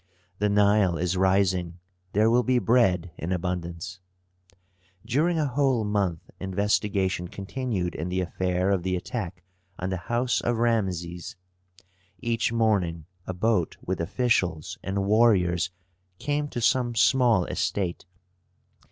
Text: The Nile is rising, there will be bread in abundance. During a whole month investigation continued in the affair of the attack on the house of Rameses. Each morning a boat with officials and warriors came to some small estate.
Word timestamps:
The 0.39 0.49
Nile 0.49 0.97
is 0.97 1.15
rising, 1.15 1.77
there 2.13 2.27
will 2.31 2.41
be 2.41 2.57
bread 2.57 3.11
in 3.19 3.31
abundance. 3.31 3.99
During 5.05 5.37
a 5.37 5.45
whole 5.45 5.83
month 5.83 6.27
investigation 6.39 7.27
continued 7.27 7.93
in 7.93 8.09
the 8.09 8.19
affair 8.19 8.71
of 8.71 8.81
the 8.81 8.95
attack 8.95 9.43
on 9.77 9.91
the 9.91 9.97
house 10.09 10.41
of 10.41 10.57
Rameses. 10.57 11.35
Each 12.19 12.51
morning 12.51 13.05
a 13.27 13.33
boat 13.35 13.77
with 13.85 14.01
officials 14.01 14.75
and 14.81 15.05
warriors 15.05 15.69
came 16.17 16.47
to 16.47 16.61
some 16.61 16.95
small 16.95 17.45
estate. 17.45 18.07